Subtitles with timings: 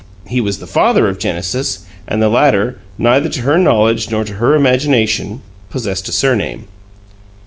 [0.25, 4.33] He was the father of Genesis, and the latter, neither to her knowledge nor to
[4.33, 6.65] her imagination, possessed a surname.